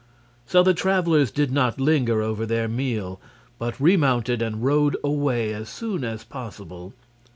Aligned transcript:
So 0.47 0.63
the 0.63 0.73
travelers 0.73 1.29
did 1.29 1.51
not 1.51 1.79
linger 1.79 2.23
over 2.23 2.47
their 2.47 2.67
meal, 2.67 3.19
but 3.59 3.79
remounted 3.79 4.41
and 4.41 4.63
rode 4.63 4.97
away 5.03 5.53
as 5.53 5.69
soon 5.69 6.03
as 6.03 6.23
possible. 6.23 6.95